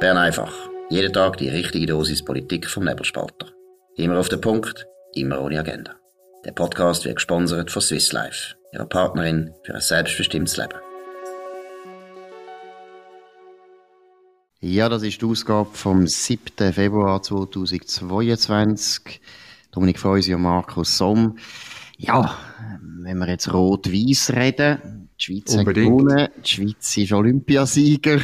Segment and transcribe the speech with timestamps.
[0.00, 0.52] Bern einfach.
[0.90, 3.48] Jeden Tag die richtige Dosis Politik vom Nebelspalter.
[3.96, 5.96] Immer auf den Punkt, immer ohne Agenda.
[6.44, 10.78] Der Podcast wird gesponsert von Swiss Life, ihrer Partnerin für ein selbstbestimmtes Leben.
[14.60, 16.72] Ja, das ist die Ausgabe vom 7.
[16.72, 19.20] Februar 2022.
[19.72, 21.38] Dominik Freusi und Markus Somm.
[21.96, 22.36] Ja,
[23.02, 25.90] wenn wir jetzt rot-weiß reden, die Schweiz Unbedingt.
[25.90, 28.20] hat gewonnen, die Schweiz ist Olympiasieger.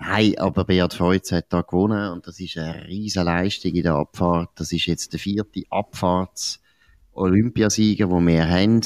[0.00, 3.94] Nein, aber Beat Feutz hat da gewonnen und das ist eine riesige Leistung in der
[3.94, 4.50] Abfahrt.
[4.54, 8.80] Das ist jetzt der vierte Abfahrts-Olympiasieger, den wir haben.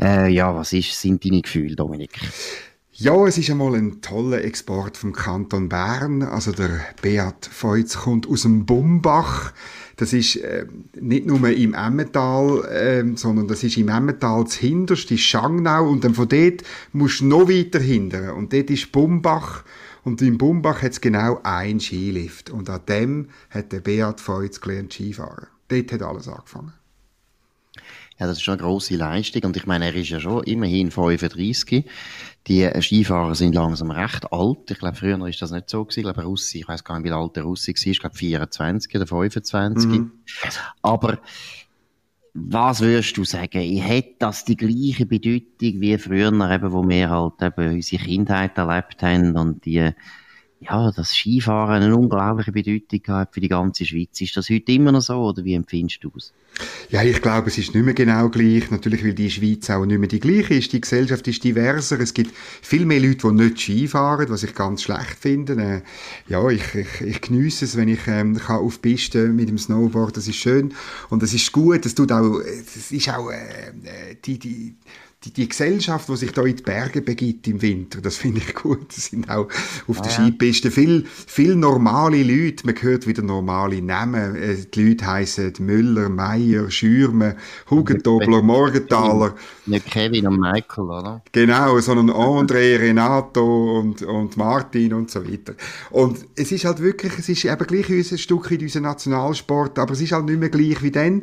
[0.00, 2.18] Äh, ja, was ist, sind deine Gefühle, Dominik?
[2.98, 6.22] Ja, es ist einmal ein toller Export vom Kanton Bern.
[6.22, 9.52] Also der Beat Feutz kommt aus dem Bumbach.
[9.96, 10.64] Das ist äh,
[10.98, 16.14] nicht nur im Emmental, äh, sondern das ist im Emmental das hinterste Schangnau und dann
[16.14, 18.30] von dort musst du noch weiter hindern.
[18.30, 19.64] Und dort ist Bumbach
[20.06, 22.48] und in Bumbach hat es genau ein Skilift.
[22.50, 25.48] Und an dem hat der Beat Feutz gelernt Skifahren.
[25.66, 26.74] Dort hat alles angefangen.
[28.16, 29.42] Ja, das ist schon eine grosse Leistung.
[29.42, 31.86] Und ich meine, er ist ja schon immerhin 35.
[32.46, 34.70] Die Skifahrer sind langsam recht alt.
[34.70, 35.98] Ich glaube, früher war das nicht so gewesen.
[35.98, 37.86] Ich glaube, Russi, ich weiß gar nicht, wie alt der Russi war.
[37.90, 39.90] Ich glaube, 24 oder 25.
[39.90, 40.12] Mhm.
[40.82, 41.18] Aber
[42.36, 43.60] was würdest du sagen?
[43.78, 49.02] Hätte das die gleiche Bedeutung wie früher, eben, wo wir halt eben unsere Kindheit erlebt
[49.02, 49.90] haben und die
[50.60, 54.20] ja, das Skifahren eine unglaubliche Bedeutung hat für die ganze Schweiz.
[54.20, 56.32] Ist das heute immer noch so oder wie empfindest du es?
[56.88, 58.70] Ja, ich glaube, es ist nicht mehr genau gleich.
[58.70, 60.72] Natürlich, weil die Schweiz auch nicht mehr die gleiche ist.
[60.72, 62.00] Die Gesellschaft ist diverser.
[62.00, 65.52] Es gibt viel mehr Leute, die nicht Skifahren, was ich ganz schlecht finde.
[65.54, 65.82] Äh,
[66.32, 70.16] ja, ich, ich, ich geniesse es, wenn ich ähm, kann auf Piste mit dem Snowboard.
[70.16, 70.72] Das ist schön
[71.10, 71.84] und das ist gut.
[71.84, 73.68] Das tut auch, das ist auch äh,
[74.12, 74.76] äh die, die
[75.24, 78.54] die, die Gesellschaft, die sich da in die Berge begibt im Winter, das finde ich
[78.54, 78.92] gut.
[78.96, 79.48] Es sind auch
[79.88, 82.66] auf ah, der Skipiste viel, viel normale Leute.
[82.66, 84.36] Man hört wieder normale Namen.
[84.36, 87.36] Äh, die Leute heißen Müller, Meier, Schürme,
[87.70, 89.34] Hugentobler, Morgenthaler.
[89.64, 91.22] Nicht Kevin und Michael, oder?
[91.32, 95.54] Genau, sondern André, Renato und, und Martin und so weiter.
[95.90, 99.92] Und es ist halt wirklich, es ist eben gleich ein Stück in unserem Nationalsport, aber
[99.92, 101.22] es ist halt nicht mehr gleich wie dann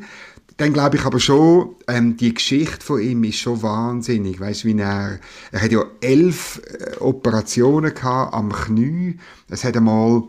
[0.58, 4.40] dann glaube ich aber schon, ähm, die Geschichte von ihm ist schon wahnsinnig.
[4.40, 5.20] Weißt wie er,
[5.52, 9.18] er hat ja elf äh, Operationen gehabt am Knie.
[9.50, 10.24] Es hat einmal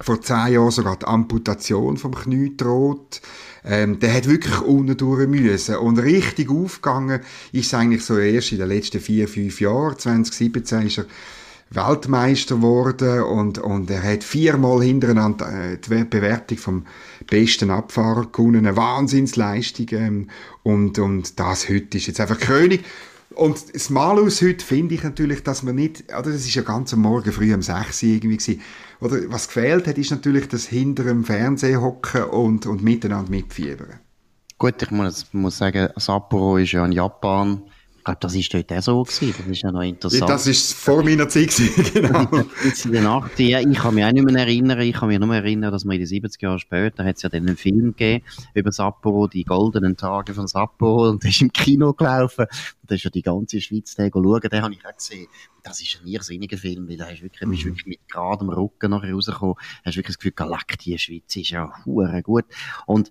[0.00, 3.20] vor zehn Jahren sogar die Amputation vom Knie droht.
[3.64, 5.76] Ähm, der hat wirklich unten müssen.
[5.76, 7.20] Und richtig aufgegangen
[7.52, 9.98] ist eigentlich so erst in den letzten vier, fünf Jahren.
[9.98, 11.06] 2017 ist er
[11.70, 16.86] Weltmeister geworden und, und er hat viermal hintereinander äh, die Bewertung vom
[17.28, 18.66] besten Abfahrer gewonnen.
[18.66, 19.86] Eine Wahnsinnsleistung.
[19.92, 20.30] Ähm,
[20.64, 22.84] und, und das heute ist jetzt einfach König.
[23.36, 26.92] Und das Malus heute finde ich natürlich, dass man nicht, oder das ist ja ganz
[26.92, 28.60] am Morgen früh um 6 Uhr irgendwie gewesen,
[29.00, 34.00] oder was gefehlt hat, ist natürlich das hinter dem Fernseher hocken und, und miteinander mitfiebern.
[34.58, 37.62] Gut, ich muss, muss sagen, Sapporo ist ja in Japan
[38.10, 39.34] glaube, das ist dort auch so gewesen.
[39.38, 40.30] Das ist ja noch interessant.
[40.30, 42.28] Das ist vor meiner Zeit gewesen, genau.
[42.84, 44.80] in den 80 Ich kann mich auch nicht mehr erinnern.
[44.80, 47.28] Ich kann mich nur erinnern, dass wir in den 70 Jahren später hat es ja
[47.28, 51.52] dann einen Film gegeben über Sapporo, die goldenen Tage von Sapporo und der ist im
[51.52, 52.46] Kino gelaufen.
[52.90, 54.40] Da ist ja die ganze Schweiz da schauen.
[54.40, 55.28] Den habe ich auch gesehen
[55.62, 57.50] das ist ein irrsinniger Film, weil da hast wirklich, mhm.
[57.50, 61.50] bist wirklich mit geradem Rücken nachher rausgekommen, hast wirklich das Gefühl, Galak, die Schweiz ist
[61.50, 62.44] ja hure gut.
[62.86, 63.10] Und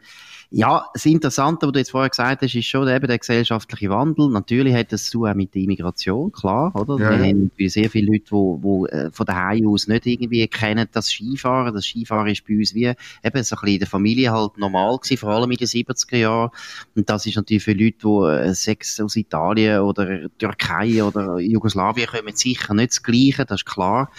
[0.51, 4.29] ja, das Interessante, was du jetzt vorher gesagt hast, ist schon eben der gesellschaftliche Wandel.
[4.29, 6.97] Natürlich hat das zu auch mit der Immigration, klar, oder?
[6.97, 7.31] Ja, Wir ja.
[7.31, 11.73] haben sehr viele Leute, die, die äh, von daheim aus nicht irgendwie kennen das Skifahren.
[11.75, 14.97] Das Skifahren ist bei uns wie eben so ein bisschen in der Familie halt normal
[14.97, 16.50] gewesen, vor allem in den 70er Jahren.
[16.96, 22.07] Und das ist natürlich für Leute, die äh, Sex aus Italien oder Türkei oder Jugoslawien
[22.07, 24.12] kommen, sicher nicht das Gleiche, das ist klar.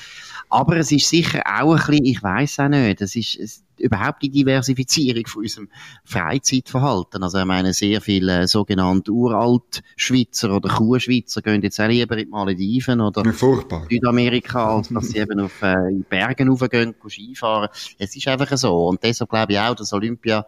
[0.49, 4.23] Aber es ist sicher auch ein bisschen, ich weiß auch nicht, es ist es, überhaupt
[4.23, 5.69] die Diversifizierung von unserem
[6.05, 7.23] Freizeitverhalten.
[7.23, 12.31] Also ich meine, sehr viele sogenannte Uralt-Schweizer oder Kuhschweizer gehen jetzt auch lieber in die
[12.31, 17.69] Malediven oder Südamerika, als dass sie eben auf äh, Bergen raufgehen, Skifahren.
[17.99, 18.89] Es ist einfach so.
[18.89, 20.47] Und deshalb glaube ich auch, dass Olympia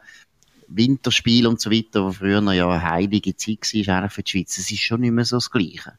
[0.77, 4.59] Winterspiel und so weiter, wo früher noch ja eine heilige Zeit war, für die Schweiz,
[4.59, 5.99] es ist schon nicht mehr so das Gleiche.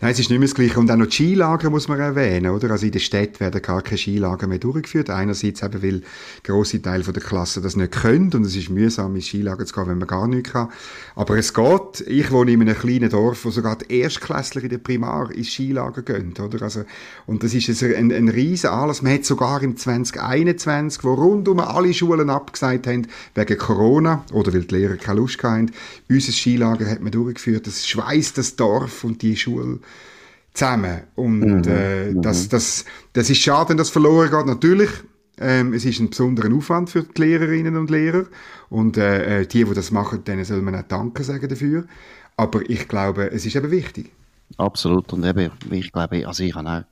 [0.00, 0.78] Nein, es ist nicht mehr das Gleiche.
[0.78, 2.70] Und auch noch die Skilager muss man erwähnen, oder?
[2.70, 5.08] Also in der Stadt werden gar keine Skilager mehr durchgeführt.
[5.08, 6.02] Einerseits eben, weil
[6.42, 9.86] grosse Teile der Klasse das nicht können und es ist mühsam, ins Skilager zu gehen,
[9.86, 10.68] wenn man gar nichts kann.
[11.14, 12.04] Aber es geht.
[12.06, 16.02] Ich wohne in einem kleinen Dorf, wo sogar die Erstklässler in der Primar ins Skilager
[16.02, 16.62] gehen, oder?
[16.62, 16.84] Also,
[17.26, 19.00] und das ist ein, ein, riesen Anlass.
[19.00, 24.64] Man hat sogar im 2021, wo rundum alle Schulen abgesagt haben, wegen Corona, oder weil
[24.64, 25.70] die Lehrer keine Lust hatten,
[26.10, 27.66] unser Skilager hat man durchgeführt.
[27.66, 29.80] Das schweißt das Dorf und die Schule
[30.52, 31.02] zusammen.
[31.14, 31.62] Und mhm.
[31.66, 32.22] äh, mhm.
[32.22, 34.90] das, das, das ist schade, wenn das verloren geht, natürlich.
[35.36, 38.26] Ähm, es ist ein besonderer Aufwand für die Lehrerinnen und Lehrer.
[38.70, 41.84] Und äh, äh die, die das machen, denen soll man auch Danke sagen dafür.
[42.36, 44.12] Aber ich glaube, es ist eben wichtig.
[44.56, 45.12] Absolut.
[45.12, 46.82] Und eben, ich glaube, also ich habe auch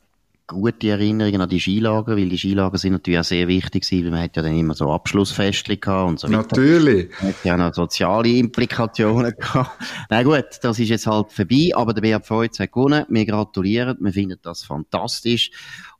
[0.52, 4.10] gute Erinnerungen an die Skilager, weil die Skilager sind natürlich auch sehr wichtig gewesen, weil
[4.12, 6.38] man hat ja dann immer so Abschlussfestchen gehabt und so weiter.
[6.38, 7.10] Natürlich.
[7.20, 9.82] Man hat ja noch soziale Implikationen gehabt.
[10.10, 13.04] Na gut, das ist jetzt halt vorbei, aber der BAV hat gewonnen.
[13.08, 15.50] Wir gratulieren, wir finden das fantastisch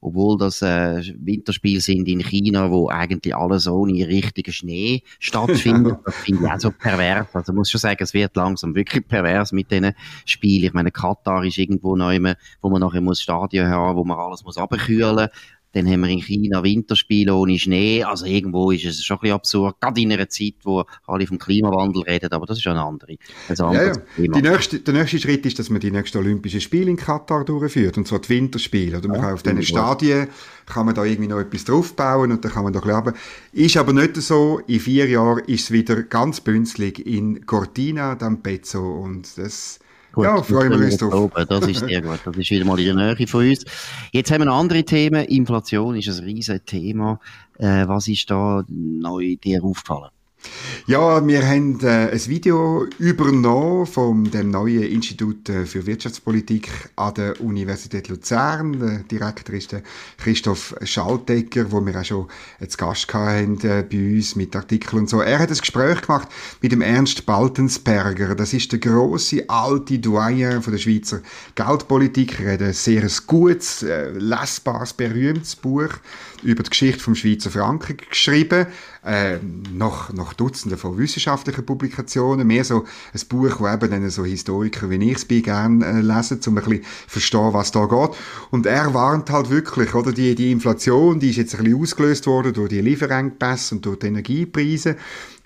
[0.03, 5.99] obwohl das äh, Winterspiele sind in China, wo eigentlich alles ohne richtigen Schnee stattfindet.
[6.05, 7.29] das finde ich auch so pervers.
[7.33, 9.95] Also muss schon sagen, es wird langsam wirklich pervers mit diesen
[10.27, 10.65] Spielen.
[10.65, 12.19] Ich meine, Katar ist irgendwo neu,
[12.61, 15.29] wo man nachher muss Stadion haben, wo man alles muss abkühlen
[15.73, 18.05] dann haben wir in China Winterspiele ohne Schnee.
[18.05, 19.81] Also irgendwo ist es schon ein bisschen absurd.
[19.81, 22.31] Gerade in einer Zeit, wo alle vom Klimawandel reden.
[22.31, 23.17] Aber das ist schon eine andere.
[23.49, 23.93] Ein ja, ja.
[24.19, 27.97] Die nächste, der nächste Schritt ist, dass man die nächsten Olympischen Spiele in Katar durchführt.
[27.97, 28.99] Und zwar die Winterspiele.
[28.99, 30.29] Oder man ja, kann auf diesen Stadien
[30.67, 33.15] kann man da irgendwie noch etwas draufbauen und dann kann man da glauben.
[33.53, 34.61] Ist aber nicht so.
[34.67, 39.03] In vier Jahren ist es wieder ganz bünzlig in Cortina d'Ampezzo.
[39.03, 39.81] Und das,
[40.13, 41.31] Gut, ja, freuen wir uns drauf.
[41.49, 42.21] Das ist sehr gut.
[42.25, 43.65] Das ist wieder mal in der Nähe von uns.
[44.13, 45.25] Jetzt haben wir noch andere Themen.
[45.25, 47.19] Inflation ist ein riesiges Thema.
[47.59, 50.11] Äh, was ist da neu dir aufgefallen?
[50.87, 57.15] Ja, wir haben äh, ein Video übernommen vom dem neuen Institut äh, für Wirtschaftspolitik an
[57.15, 58.81] der Universität Luzern.
[58.81, 59.83] Der Direktor ist der
[60.19, 62.27] Christoph Schaltegger, wo wir auch schon
[62.59, 65.21] als Gast hatten äh, bei uns mit Artikeln und so.
[65.21, 66.29] Er hat ein Gespräch gemacht
[66.61, 68.35] mit dem Ernst Baltensberger.
[68.35, 71.21] Das ist der große alte Doyen von der Schweizer
[71.55, 72.41] Geldpolitik.
[72.41, 75.91] Er hat ein sehr gutes, äh, lesbares, berühmtes Buch
[76.43, 78.67] über die Geschichte vom Schweizer Franken geschrieben,
[79.05, 79.39] äh,
[79.73, 84.91] nach, nach Dutzenden von wissenschaftlichen Publikationen, mehr so ein Buch, wo eben dann so Historiker
[84.91, 88.11] wie ich es bin gerne äh, lesen, um ein bisschen verstehen, was da geht.
[88.51, 92.27] Und er warnt halt wirklich, oder, die, die Inflation, die ist jetzt ein bisschen ausgelöst
[92.27, 94.97] worden durch die Lieferengpässe und durch die Energiepreise.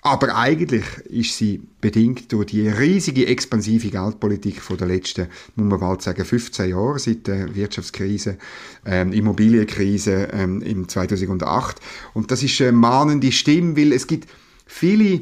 [0.01, 5.79] Aber eigentlich ist sie bedingt durch die riesige expansive Geldpolitik von der letzten, muss man
[5.79, 8.37] bald sagen, 15 Jahre seit der Wirtschaftskrise,
[8.85, 11.81] ähm, Immobilienkrise ähm, im 2008.
[12.13, 14.29] Und das ist eine mahnende Stimme, weil es gibt
[14.67, 15.21] viele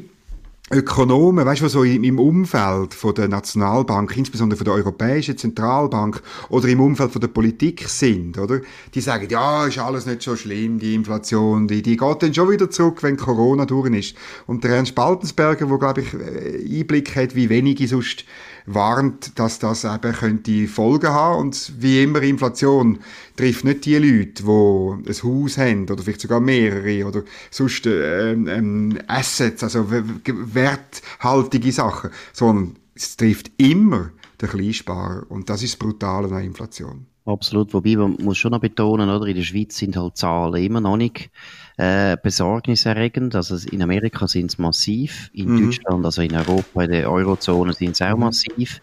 [0.72, 6.66] Ökonomen, weißt du, so im Umfeld von der Nationalbank, insbesondere von der Europäischen Zentralbank oder
[6.66, 8.60] im Umfeld von der Politik sind, oder?
[8.92, 12.50] Die sagen, ja, ist alles nicht so schlimm, die Inflation, die, die geht dann schon
[12.50, 14.16] wieder zurück, wenn Corona durch ist.
[14.48, 18.24] Und der Ernst Baltensberger, wo, glaube ich, äh, Einblick hat, wie wenige sonst
[18.66, 22.98] warnt, dass das eben könnte Folgen haben und wie immer Inflation
[23.36, 28.48] trifft nicht die Leute, die ein Haus haben oder vielleicht sogar mehrere oder sonst ähm,
[28.48, 34.10] ähm, Assets, also werthaltige Sachen, sondern es trifft immer
[34.40, 37.06] den Kleinsparer und das ist das Brutale an Inflation.
[37.26, 40.80] Absolut, wobei man muss schon noch betonen, oder, in der Schweiz sind halt Zahlen immer
[40.80, 41.28] noch nicht
[41.76, 43.34] äh, besorgniserregend.
[43.34, 45.64] Also in Amerika sind es massiv, in mhm.
[45.64, 48.20] Deutschland, also in Europa, in der Eurozone sind es auch mhm.
[48.20, 48.80] massiv.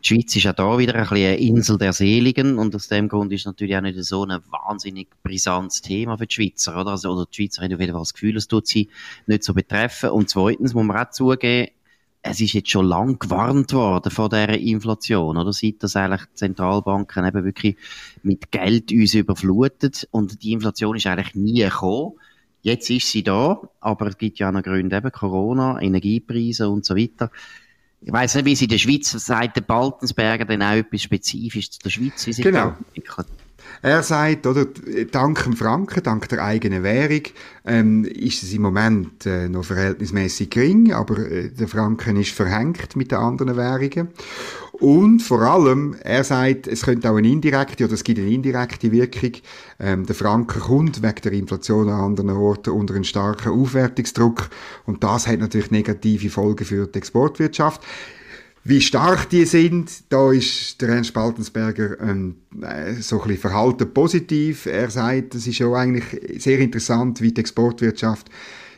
[0.00, 3.08] Die Schweiz ist ja da wieder ein bisschen eine Insel der Seligen und aus dem
[3.08, 6.92] Grund ist natürlich auch nicht so ein wahnsinnig brisantes Thema für die Schweizer, oder?
[6.92, 8.90] Also, oder die Schweizer haben auf jeden Fall das Gefühl, es tut sie
[9.26, 10.10] nicht so betreffen.
[10.10, 11.68] Und zweitens muss man auch zugeben,
[12.22, 15.52] es ist jetzt schon lang gewarnt worden vor dieser Inflation, oder?
[15.52, 17.76] Seit das eigentlich die Zentralbanken eben wirklich
[18.22, 22.12] mit Geld uns überflutet und die Inflation ist eigentlich nie gekommen.
[22.62, 26.84] Jetzt ist sie da, aber es gibt ja auch noch Gründe, eben Corona, Energiepreise und
[26.84, 27.32] so weiter.
[28.00, 31.72] Ich weiss nicht, wie sie in der Schweiz sagt, der Baltensberger dann auch etwas spezifisch
[31.72, 32.76] zu der Schweiz, wie sich genau.
[33.82, 34.66] Er sagt, oder,
[35.10, 37.22] dank dem Franken, dank der eigenen Währung,
[37.64, 42.94] ähm, ist es im Moment äh, noch verhältnismäßig gering, aber äh, der Franken ist verhängt
[42.94, 44.08] mit den anderen Währungen.
[44.72, 48.90] Und vor allem, er sagt, es könnte auch eine indirekte, oder es gibt eine indirekte
[48.90, 49.32] Wirkung.
[49.78, 54.48] Ähm, der Franken kommt wegen der Inflation an anderen Orten unter einen starken Aufwertungsdruck.
[54.86, 57.82] Und das hat natürlich negative Folgen für die Exportwirtschaft.
[58.64, 63.92] Wie stark die sind, da ist der Ernst Baltensberger ähm, äh, so ein bisschen verhalten
[63.92, 64.66] positiv.
[64.66, 66.04] Er sagt, es ist ja eigentlich
[66.40, 68.30] sehr interessant, wie die Exportwirtschaft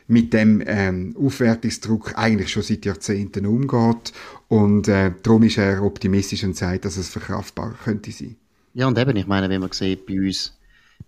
[0.07, 4.13] mit dem ähm, Aufwertungsdruck eigentlich schon seit Jahrzehnten umgeht.
[4.49, 8.37] Und äh, darum ist er optimistisch und sagt, dass es verkraftbar könnte sein.
[8.73, 10.59] Ja, und eben, ich meine, wenn man sieht, bei uns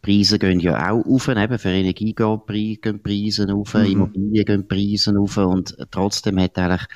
[0.03, 3.85] Preise gehen ja auch auf, eben für Energie gehen Preise auf, mhm.
[3.85, 6.87] Immobilien gehen Preise auf und trotzdem hat eigentlich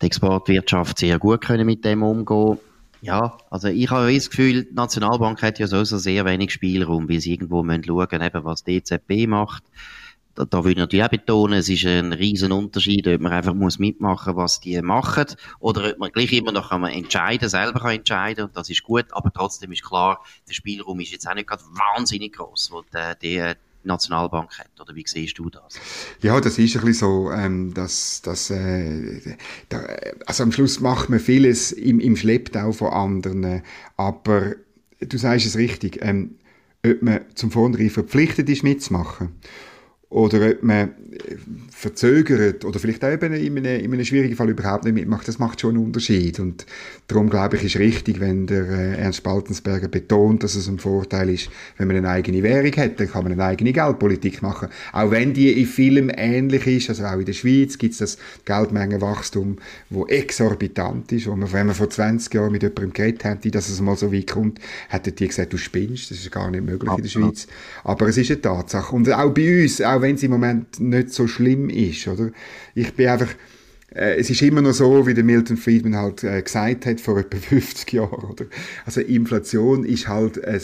[0.00, 2.58] die Exportwirtschaft sehr gut können mit dem umgehen.
[3.02, 7.20] Ja, also ich habe das Gefühl, die Nationalbank hat ja sowieso sehr wenig Spielraum, weil
[7.20, 9.62] sie irgendwo müssen schauen, eben, was die EZB macht.
[10.34, 13.54] da, da würde ich natürlich auch betonen, es ist ein riesen Unterschied, ob man einfach
[13.54, 15.26] muss mitmachen, was die machen,
[15.58, 19.06] oder ob man gleich immer noch kann entscheiden, selber kann entscheiden, und das ist gut,
[19.10, 23.18] aber trotzdem ist klar, der Spielraum ist jetzt auch nicht gerade wahnsinnig groß, wo die,
[23.22, 25.74] die Nationalbank hat, oder wie siehst du das?
[26.20, 29.36] Ja, das ist ein bisschen so, ähm, dass, dass äh,
[29.68, 29.84] da,
[30.26, 33.62] also am Schluss macht man vieles im, im Schlepptau von anderen,
[33.96, 34.54] aber
[35.00, 36.36] du sagst es richtig, ähm,
[36.84, 39.34] ob man zum Vornherein verpflichtet ist mitzumachen
[40.10, 40.90] oder ob man
[41.70, 45.38] verzögert oder vielleicht auch eben in einem, in einem schwierigen Fall überhaupt nicht mitmacht, das
[45.38, 46.40] macht schon einen Unterschied.
[46.40, 46.66] Und
[47.06, 51.30] darum glaube ich, ist richtig, wenn der äh, Ernst Baltensberger betont, dass es ein Vorteil
[51.30, 51.48] ist,
[51.78, 54.68] wenn man eine eigene Währung hat, dann kann man eine eigene Geldpolitik machen.
[54.92, 58.18] Auch wenn die in vielem ähnlich ist, also auch in der Schweiz gibt es das
[58.44, 59.56] Geldmengenwachstum,
[59.90, 63.80] wo exorbitant ist, man, wenn man vor 20 Jahren mit jemandem geredet hätte, dass es
[63.80, 67.02] mal so weit kommt, hätten die gesagt, du spinnst, das ist gar nicht möglich in
[67.02, 67.46] der Schweiz.
[67.84, 68.94] Aber es ist eine Tatsache.
[68.94, 72.30] Und auch bei uns, auch auch wenn es im Moment nicht so schlimm ist, oder?
[72.74, 73.28] Ich bin einfach,
[73.94, 77.18] äh, es ist immer noch so, wie der Milton Friedman halt äh, gesagt hat vor
[77.18, 78.46] etwa 50 Jahren, oder?
[78.86, 80.60] Also Inflation ist halt ein,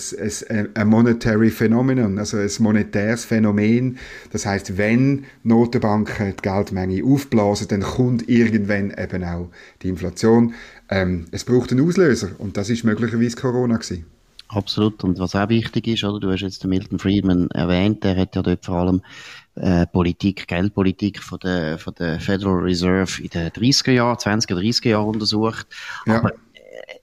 [0.49, 3.99] ein, ein monetary Phenomenon, also ein monetäres Phänomen.
[4.33, 9.51] Das heißt, wenn Notenbanken die Geldmenge aufblasen, dann kommt irgendwann eben auch
[9.83, 10.55] die Inflation.
[10.89, 14.07] Ähm, es braucht einen Auslöser und das ist möglicherweise Corona gewesen.
[14.49, 15.03] Absolut.
[15.03, 16.21] Und was auch wichtig ist, oder?
[16.21, 19.03] Du hast jetzt den Milton Friedman erwähnt, der hat ja dort vor allem
[19.57, 24.91] äh, Politik, Geldpolitik von der, von der Federal Reserve in den 30er Jahren, 20er, 30er
[24.91, 25.67] Jahren untersucht.
[26.07, 26.19] Ja.
[26.19, 26.37] Aber äh,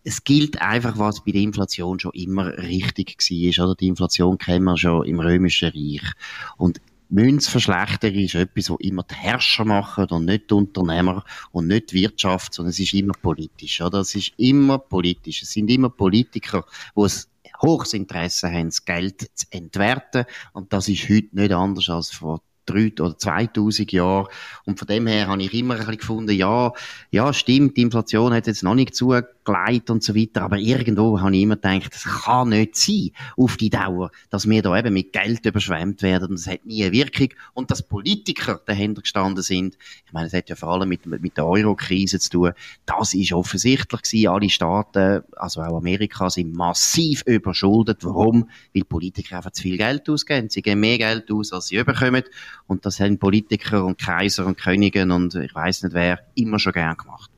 [0.03, 3.75] es gilt einfach, was bei der Inflation schon immer richtig war, oder?
[3.75, 6.13] Die Inflation kennen wir schon im Römischen Reich.
[6.57, 11.91] Und Münzverschlechterung ist etwas, was immer die Herrscher machen und nicht die Unternehmer und nicht
[11.91, 13.99] die Wirtschaft, sondern es ist immer politisch, oder?
[13.99, 15.43] Es ist immer politisch.
[15.43, 17.29] Es sind immer Politiker, die es
[17.61, 20.25] hohes Interesse haben, das Geld zu entwerten.
[20.53, 24.27] Und das ist heute nicht anders als vor drei oder 2000 Jahren.
[24.65, 26.71] Und von dem her habe ich immer ein bisschen gefunden, ja,
[27.11, 28.95] ja, stimmt, die Inflation hat jetzt noch nicht
[29.43, 33.57] zugeleitet und so weiter, aber irgendwo habe ich immer gedacht, das kann nicht sein, auf
[33.57, 36.93] die Dauer, dass wir da eben mit Geld überschwemmt werden und es hat nie eine
[36.93, 39.77] Wirkung und dass Politiker dahinter gestanden sind.
[40.05, 42.51] Ich meine, es hat ja vor allem mit, mit der Euro-Krise zu tun.
[42.85, 44.29] Das ist offensichtlich gewesen.
[44.29, 48.03] Alle Staaten, also auch Amerika, sind massiv überschuldet.
[48.03, 48.49] Warum?
[48.73, 50.49] Weil Politiker einfach zu viel Geld ausgeben.
[50.49, 52.23] Sie geben mehr Geld aus, als sie überkommen
[52.67, 56.73] und das haben Politiker und Kaiser und Königen und ich weiß nicht wer immer schon
[56.73, 57.32] gern gemacht.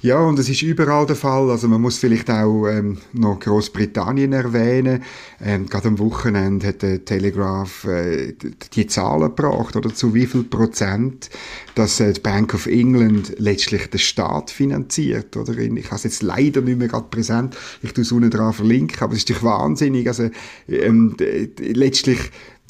[0.00, 1.50] Ja, und es ist überall der Fall.
[1.50, 5.02] Also man muss vielleicht auch ähm, noch Großbritannien erwähnen.
[5.40, 8.34] Ähm, gerade am Wochenende hat der Telegraph äh,
[8.72, 11.30] die Zahlen gebracht, oder zu wie viel Prozent,
[11.74, 15.36] dass äh, die Bank of England letztlich den Staat finanziert.
[15.36, 15.56] Oder?
[15.56, 17.56] Ich habe es jetzt leider nicht mehr gerade präsent.
[17.82, 20.08] Ich tue es unten dran verlinken, aber es ist doch wahnsinnig.
[20.08, 20.30] Also
[20.68, 21.16] ähm,
[21.58, 22.18] letztlich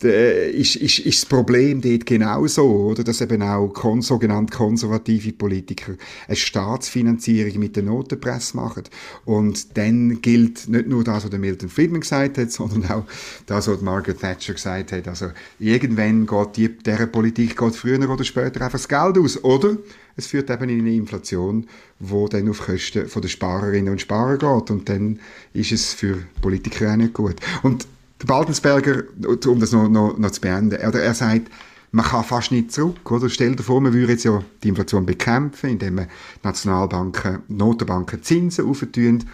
[0.04, 3.04] ist, ist, ist das Problem dort genauso, oder?
[3.04, 5.94] Dass eben auch kon sogenannte konservative Politiker
[6.26, 8.84] eine Staatsfinanzierung mit der Notenpresse machen.
[9.24, 13.04] Und dann gilt nicht nur das, was Milton Friedman gesagt hat, sondern auch
[13.46, 15.08] das, was Margaret Thatcher gesagt hat.
[15.08, 19.76] Also, irgendwann geht die, dieser Politik geht früher oder später einfach das Geld aus, oder?
[20.16, 21.66] Es führt eben in eine Inflation,
[21.98, 24.70] wo dann auf Kosten der Sparerinnen und Sparer geht.
[24.70, 25.20] Und dann
[25.54, 27.36] ist es für Politiker auch nicht gut.
[27.62, 27.86] Und
[28.22, 29.02] der Baldensberger,
[29.46, 31.50] um das noch, noch, noch zu beenden, er, er sagt,
[31.90, 33.28] man kann fast nicht zurück, oder?
[33.28, 36.06] Stell dir vor, man würde jetzt ja die Inflation bekämpfen, indem man
[36.42, 39.24] Nationalbanken, Notenbanken Zinsen auftun.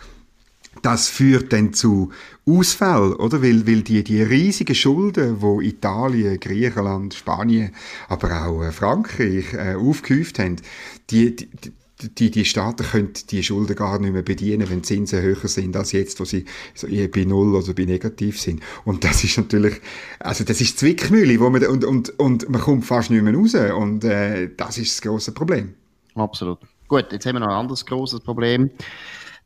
[0.82, 2.10] Das führt dann zu
[2.46, 3.42] Ausfällen, oder?
[3.42, 7.72] Weil, weil die, die riesigen Schulden, wo Italien, Griechenland, Spanien,
[8.08, 10.56] aber auch äh, Frankreich äh, aufgehäuft haben,
[11.10, 11.48] die, die,
[12.00, 15.76] die, die Staaten können die Schulden gar nicht mehr bedienen, wenn die Zinsen höher sind
[15.76, 18.62] als jetzt, wo sie so bei Null oder bei Negativ sind.
[18.84, 19.80] Und das ist natürlich,
[20.20, 23.54] also das ist Zwickmühle, wo man, und, und, und man kommt fast nicht mehr raus.
[23.54, 25.74] Und äh, das ist das große Problem.
[26.14, 26.58] Absolut.
[26.86, 28.70] Gut, jetzt haben wir noch ein anderes großes Problem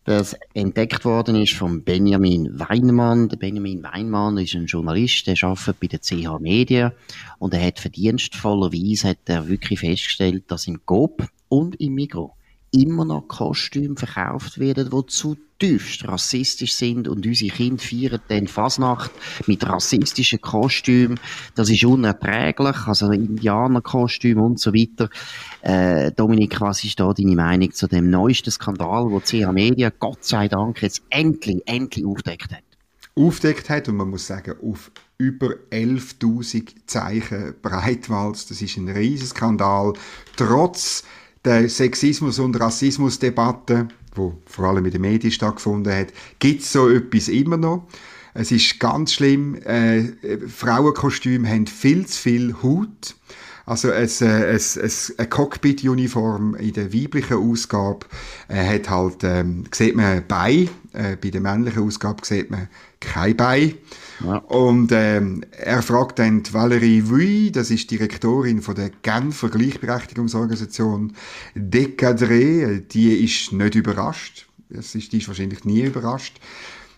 [0.04, 3.28] das entdeckt worden ist von Benjamin Weinmann.
[3.28, 6.92] Der Benjamin Weinmann ist ein Journalist, der arbeitet bei der CH Media
[7.38, 12.34] und er hat verdienstvollerweise hat er wirklich festgestellt, dass im GOP und im Migro
[12.72, 19.12] immer noch Kostüme verkauft werden, die zutiefst rassistisch sind und unsere Kinder feiern dann Fasnacht
[19.46, 21.20] mit rassistischen Kostümen.
[21.54, 25.10] Das ist unerträglich, also Indianerkostüme und so weiter.
[25.60, 30.24] Äh, Dominik, was ist da deine Meinung zu dem neuesten Skandal, wo CH Media Gott
[30.24, 32.64] sei Dank jetzt endlich, endlich aufdeckt hat?
[33.14, 38.46] Aufdeckt hat und man muss sagen, auf über 11.000 Zeichen Breitwalz.
[38.46, 39.92] Das ist ein Riesenskandal.
[40.36, 41.04] Trotz
[41.44, 46.08] der Sexismus- und Rassismusdebatte, wo vor allem in den Medien stattgefunden hat,
[46.38, 47.86] gibt es so etwas immer noch.
[48.34, 49.56] Es ist ganz schlimm.
[49.56, 50.04] Äh,
[50.48, 53.14] Frauenkostüme haben viel zu viel Haut.
[53.66, 58.06] Also ein, äh, ein, ein, eine Cockpit-Uniform in der weiblichen Ausgabe
[58.48, 62.68] äh, hat halt, ähm, sieht man Bein, äh, bei der männlichen Ausgabe sieht man
[63.02, 63.74] kein Bein.
[64.24, 64.36] Ja.
[64.36, 71.12] Und ähm, er fragt dann die Valerie Vuy, das ist Direktorin von der Genfer Gleichberechtigungsorganisation
[71.56, 74.46] Decadré, die ist nicht überrascht.
[74.70, 76.40] Das ist, die ist wahrscheinlich nie überrascht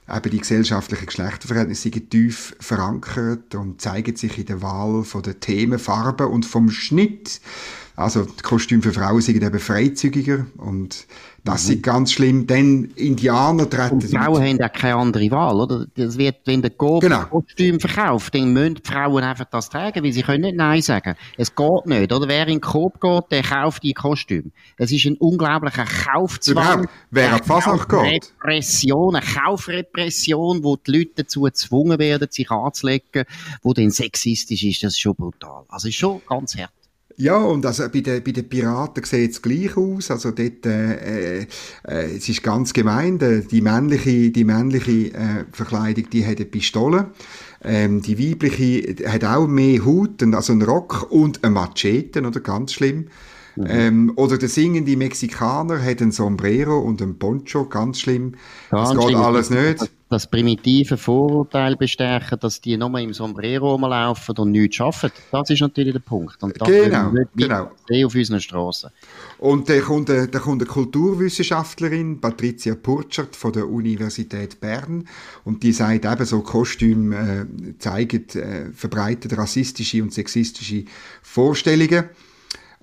[0.08, 5.40] eben die gesellschaftlichen Geschlechterverhältnisse sind tief verankert und zeigen sich in der Wahl von der
[5.40, 7.40] Themen, Farben und vom Schnitt.
[7.96, 11.06] Also die Kostüme für Frauen sind eben freizügiger und
[11.44, 11.74] das mhm.
[11.74, 13.94] ist ganz schlimm, denn Indianer treten...
[13.94, 15.86] Und Frauen haben auch keine andere Wahl, oder?
[15.94, 17.24] Das wird, wenn der Coop genau.
[17.26, 21.14] Kostüm verkauft, dann müssen die Frauen einfach das tragen, weil sie können nicht Nein sagen.
[21.36, 22.26] Es geht nicht, oder?
[22.26, 24.50] Wer in den Coop geht, der kauft die Kostüm.
[24.76, 26.88] Es ist ein unglaublicher Kaufzwang.
[27.10, 28.32] Wer auf Fasnacht geht.
[28.42, 33.24] Repression, eine Kaufrepression, wo die Leute dazu gezwungen werden, sich anzulegen,
[33.62, 35.64] wo dann sexistisch ist, das ist schon brutal.
[35.68, 36.72] Also ist schon ganz hart.
[37.16, 40.10] Ja, und also bei den, bei den Piraten sieht es gleich aus.
[40.10, 41.46] Also dort, äh, äh,
[41.84, 43.18] es ist ganz gemein.
[43.50, 47.10] Die männliche, die männliche äh, Verkleidung, die hat eine Pistole.
[47.62, 52.40] Ähm, die weibliche hat auch mehr Hut, also einen Rock und eine Machete, oder?
[52.40, 53.06] Ganz schlimm.
[53.56, 53.66] Mhm.
[53.68, 58.34] Ähm, oder der singende Mexikaner hat ein Sombrero und ein Poncho, ganz schlimm.
[58.70, 59.20] Ganz das geht schlimm.
[59.22, 65.10] alles nicht das primitive Vorurteil bestärken, dass die nur im Sombrero rumlaufen und nichts schaffen.
[65.32, 66.40] Das ist natürlich der Punkt.
[66.42, 67.70] Und das genau, genau.
[68.06, 68.90] auf unseren Straßen.
[69.38, 75.08] Und da kommt, eine, da kommt eine Kulturwissenschaftlerin, Patricia Purchert von der Universität Bern,
[75.44, 80.84] und die sagt eben so, Kostüme äh, zeigen, äh, verbreitet rassistische und sexistische
[81.22, 82.04] Vorstellungen.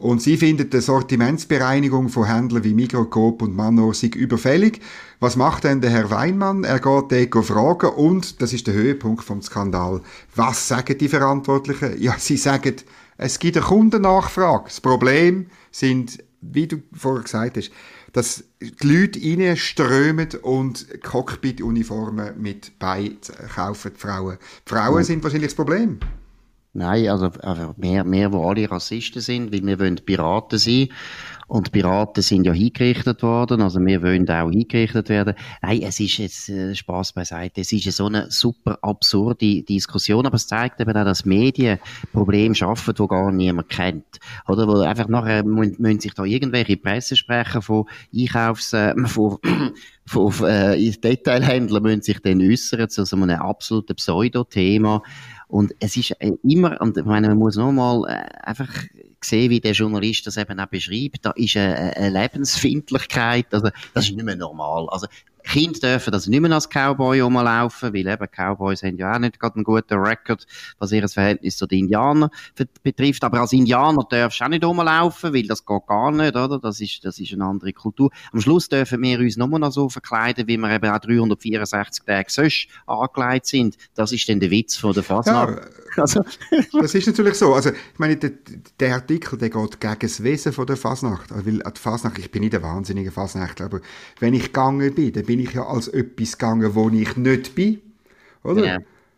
[0.01, 4.81] Und sie findet die Sortimentsbereinigung von Händlern wie Mikrokop und Manor sei überfällig.
[5.19, 6.63] Was macht denn der Herr Weinmann?
[6.63, 10.01] Er geht dort fragen und, das ist der Höhepunkt vom Skandal,
[10.35, 12.01] was sagen die Verantwortlichen?
[12.01, 12.77] Ja, sie sagen,
[13.17, 14.63] es gibt eine Kundennachfrage.
[14.65, 17.69] Das Problem sind, wie du vorher gesagt hast,
[18.11, 23.11] dass die Leute reinströmen und Cockpit-Uniformen mit bei
[23.53, 24.39] kaufen, die Frauen.
[24.67, 25.99] Die Frauen sind wahrscheinlich das Problem.
[26.73, 30.87] Nein, also, also mehr, mehr, wo alle Rassisten sind, weil wir wollen Piraten sein.
[31.51, 35.33] Und Piraten sind ja hingerichtet worden, also wir wollen auch hingerichtet werden.
[35.61, 37.59] Nein, es ist jetzt äh, Spaß beiseite.
[37.59, 41.79] Es ist so eine super absurde Diskussion, aber es zeigt eben auch, dass Medien
[42.13, 44.21] Probleme schaffen, die gar niemand kennt.
[44.47, 47.83] Oder wo einfach nachher müssen sich da irgendwelche Pressesprecher von
[48.17, 49.39] Einkaufs, äh, von,
[50.05, 55.03] von äh, Detailhändlern müssen sich dann äußern zu so einem absoluten Pseudo-Thema.
[55.51, 58.69] Und es ist äh, immer, und ich meine, man muss nochmal äh, einfach
[59.21, 61.25] sehen, wie der Journalist das eben auch beschreibt.
[61.25, 64.87] Da ist eine, eine Lebensfindlichkeit, also das ist nicht mehr normal.
[64.89, 65.07] Also
[65.43, 69.39] Kinder dürfen das nicht mehr als Cowboy rumlaufen, weil eben Cowboys haben ja auch nicht
[69.39, 70.45] gerade einen guten Rekord,
[70.79, 72.29] was ihr Verhältnis zu den Indianern
[72.83, 73.23] betrifft.
[73.23, 76.59] Aber als Indianer darfst du auch nicht rumlaufen, weil das geht gar nicht, oder?
[76.59, 78.11] Das ist, das ist eine andere Kultur.
[78.31, 82.29] Am Schluss dürfen wir uns nur noch so verkleiden, wie wir eben auch 364 Tage
[82.29, 83.77] sonst angelegt sind.
[83.95, 85.55] Das ist dann der Witz von der Fasnacht.
[85.95, 86.21] Ja, also.
[86.73, 87.53] das ist natürlich so.
[87.53, 88.31] Also, ich meine, der,
[88.79, 91.29] der Artikel, der geht gegen das Wesen von der Fasnacht.
[91.29, 93.81] Weil die Fasnacht, ich bin nicht der wahnsinnige Fasnachtler, aber
[94.19, 97.81] wenn ich gegangen bin, dann bin ich ja als etwas gegangen, wo ich nicht bin.
[98.43, 98.63] Oder?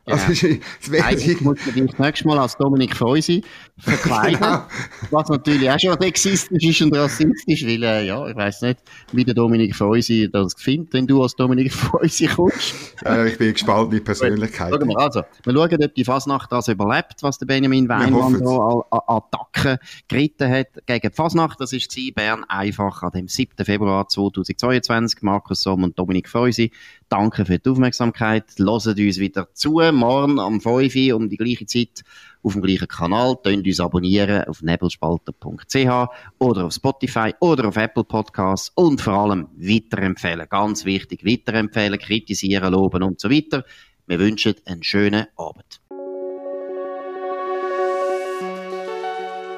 [0.05, 0.15] Ja.
[0.15, 1.03] Also, ja.
[1.05, 3.41] Also, ich muss dich das nächste Mal als Dominik Feusi
[3.77, 4.37] verkleiden.
[4.39, 4.63] genau.
[5.11, 8.79] Was natürlich auch schon sexistisch ist und rassistisch, weil, äh, ja, ich weiß nicht,
[9.13, 12.73] wie der Dominik Feusi das findet, wenn du als Dominik Feusi kommst.
[13.05, 14.73] äh, ich bin gespannt mit Persönlichkeit.
[14.73, 18.83] Schauen wir, also, wir schauen, ob die Fasnacht das überlebt, was der Benjamin Weinmann so
[18.89, 19.77] an Attacken
[20.09, 21.61] geritten hat gegen die Fasnacht.
[21.61, 23.63] Das ist Bern einfach an dem 7.
[23.63, 25.21] Februar 2022.
[25.21, 26.71] Markus Somm und Dominik Feusi.
[27.09, 28.45] Danke für die Aufmerksamkeit.
[28.57, 32.03] Hört uns wieder zu morgen am 5 Uhr um die gleiche Zeit
[32.41, 33.37] auf dem gleichen Kanal.
[33.43, 36.07] Könnt uns abonnieren auf nebelspalter.ch
[36.39, 40.47] oder auf Spotify oder auf Apple Podcasts und vor allem weiterempfehlen.
[40.49, 43.63] Ganz wichtig, weiterempfehlen, kritisieren, loben und so weiter.
[44.05, 45.81] Wir wünschen einen schönen Abend.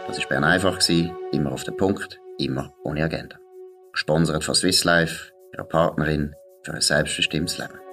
[0.08, 0.80] Das war Bern einfach,
[1.32, 3.38] immer auf den Punkt, immer ohne Agenda.
[3.92, 7.85] Gesponsert von Swiss Life, ihrer Partnerin für ein selbstbestimmtes Leben.